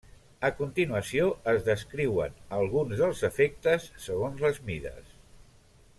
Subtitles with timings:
[0.47, 5.17] A continuació es descriuen alguns dels efectes segons les mides.